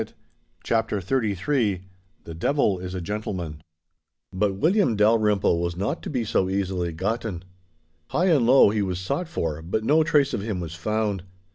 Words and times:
*CHAPTER 0.63 0.97
XXXIII* 0.99 1.83
*THE 2.23 2.33
DEVIL 2.33 2.79
IS 2.79 2.95
A 2.95 3.01
GENTLEMAN* 3.01 3.61
But 4.33 4.55
William 4.55 4.95
Dalrymple 4.95 5.61
was 5.61 5.75
not 5.77 6.01
to 6.01 6.09
be 6.09 6.23
so 6.23 6.49
easily 6.49 6.91
gotten. 6.91 7.43
High 8.07 8.29
and 8.35 8.47
low 8.47 8.71
he 8.71 8.81
was 8.81 8.97
sought 8.97 9.27
for, 9.27 9.61
but 9.61 9.83
no 9.83 10.03
trace 10.03 10.33
of 10.33 10.41
him 10.41 10.59
was 10.59 10.73
found. 10.73 11.21